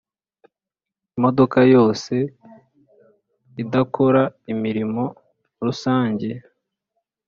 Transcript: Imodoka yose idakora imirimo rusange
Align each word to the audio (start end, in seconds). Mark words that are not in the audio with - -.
Imodoka 1.17 1.59
yose 1.73 2.13
idakora 3.61 4.23
imirimo 4.53 5.03
rusange 5.65 6.29